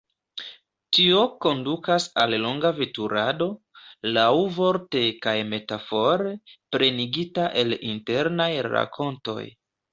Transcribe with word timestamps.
Tio 0.97 1.19
kondukas 1.45 2.07
al 2.23 2.33
longa 2.45 2.71
veturado, 2.79 3.49
laŭvorte 4.17 5.05
kaj 5.27 5.37
metafore, 5.53 6.35
plenigita 6.75 7.49
el 7.65 7.79
internaj 7.95 8.53
rakontoj. 8.73 9.41